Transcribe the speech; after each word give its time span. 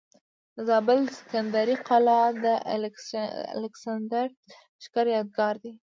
د 0.55 0.57
زابل 0.69 0.99
د 1.05 1.09
سکندرۍ 1.19 1.75
قلا 1.87 2.21
د 2.43 2.45
الکسندر 3.57 4.27
د 4.31 4.35
لښکر 4.79 5.05
یادګار 5.15 5.55
دی 5.63 5.71